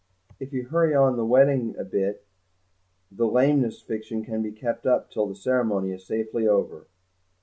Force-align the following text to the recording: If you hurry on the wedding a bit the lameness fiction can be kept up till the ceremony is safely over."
If 0.39 0.51
you 0.51 0.65
hurry 0.65 0.95
on 0.95 1.15
the 1.15 1.23
wedding 1.27 1.75
a 1.77 1.83
bit 1.85 2.25
the 3.11 3.27
lameness 3.27 3.81
fiction 3.83 4.25
can 4.25 4.41
be 4.41 4.51
kept 4.51 4.87
up 4.87 5.11
till 5.11 5.27
the 5.27 5.35
ceremony 5.35 5.91
is 5.91 6.07
safely 6.07 6.47
over." 6.47 6.87